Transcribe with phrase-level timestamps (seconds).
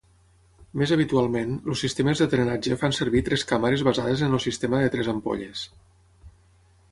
[0.81, 4.89] Més habitualment, els sistemes de drenatge fan servir tres càmeres basades en el sistema de
[4.97, 5.67] tres ampolles.